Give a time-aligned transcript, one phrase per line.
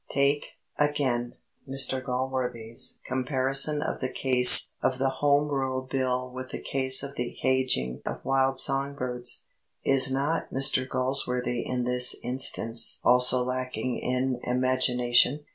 [0.09, 1.35] Take, again,
[1.69, 7.13] Mr Galsworthy's comparison of the case of the Home Rule Bill with the case of
[7.15, 9.43] the caging of wild song birds.
[9.85, 15.45] Is not Mr Galsworthy in this instance also lacking in imagination?